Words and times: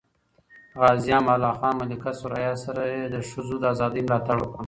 غازي 0.79 1.11
امان 1.17 1.35
الله 1.35 1.53
خان 1.59 1.73
ملکه 1.81 2.11
ثریا 2.21 2.53
سره 2.63 2.83
یې 2.93 3.01
د 3.13 3.17
ښځو 3.29 3.55
د 3.59 3.65
ازادۍ 3.73 4.01
ملاتړ 4.07 4.37
وکړ. 4.39 4.59